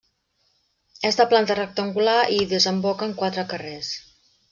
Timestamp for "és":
1.09-1.19